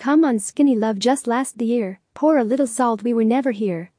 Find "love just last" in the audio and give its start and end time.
0.74-1.58